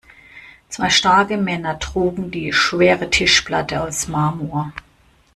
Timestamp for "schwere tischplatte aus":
2.53-4.07